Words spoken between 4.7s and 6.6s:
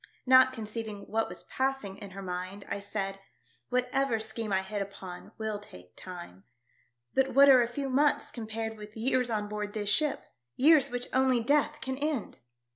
upon will take time.